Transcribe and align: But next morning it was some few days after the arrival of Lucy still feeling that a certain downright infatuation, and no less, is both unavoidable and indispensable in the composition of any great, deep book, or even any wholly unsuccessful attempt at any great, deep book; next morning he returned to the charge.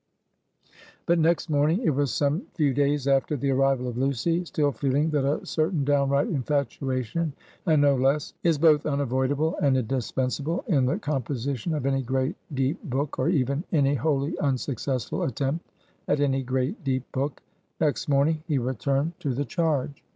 But 1.05 1.19
next 1.19 1.47
morning 1.47 1.81
it 1.83 1.91
was 1.91 2.11
some 2.11 2.47
few 2.55 2.73
days 2.73 3.07
after 3.07 3.37
the 3.37 3.51
arrival 3.51 3.87
of 3.87 3.99
Lucy 3.99 4.43
still 4.45 4.71
feeling 4.71 5.11
that 5.11 5.23
a 5.31 5.45
certain 5.45 5.85
downright 5.85 6.27
infatuation, 6.27 7.33
and 7.67 7.83
no 7.83 7.95
less, 7.95 8.33
is 8.41 8.57
both 8.57 8.87
unavoidable 8.87 9.55
and 9.61 9.77
indispensable 9.77 10.63
in 10.65 10.87
the 10.87 10.97
composition 10.97 11.75
of 11.75 11.85
any 11.85 12.01
great, 12.01 12.35
deep 12.55 12.83
book, 12.85 13.19
or 13.19 13.29
even 13.29 13.63
any 13.71 13.93
wholly 13.93 14.35
unsuccessful 14.39 15.21
attempt 15.21 15.67
at 16.07 16.19
any 16.19 16.41
great, 16.41 16.83
deep 16.83 17.03
book; 17.11 17.39
next 17.79 18.07
morning 18.09 18.41
he 18.47 18.57
returned 18.57 19.11
to 19.19 19.35
the 19.35 19.45
charge. 19.45 20.03